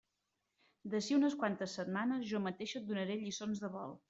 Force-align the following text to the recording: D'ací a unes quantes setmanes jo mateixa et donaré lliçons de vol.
D'ací 0.93 1.13
a 1.15 1.19
unes 1.19 1.35
quantes 1.43 1.77
setmanes 1.81 2.27
jo 2.33 2.43
mateixa 2.49 2.79
et 2.83 2.89
donaré 2.91 3.23
lliçons 3.23 3.65
de 3.67 3.73
vol. 3.81 3.99